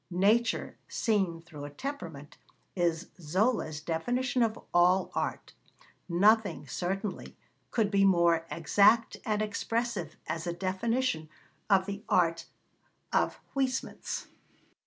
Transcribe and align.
'Nature 0.09 0.77
seen 0.87 1.39
through 1.43 1.63
a 1.63 1.69
temperament' 1.69 2.35
is 2.75 3.11
Zola's 3.19 3.79
definition 3.81 4.41
of 4.41 4.57
all 4.73 5.11
art. 5.13 5.53
Nothing, 6.09 6.65
certainly, 6.67 7.37
could 7.69 7.91
be 7.91 8.03
more 8.03 8.47
exact 8.49 9.17
and 9.25 9.43
expressive 9.43 10.15
as 10.25 10.47
a 10.47 10.53
definition 10.53 11.29
of 11.69 11.85
the 11.85 12.01
art 12.09 12.47
of 13.13 13.39
Huysmans. 13.53 14.25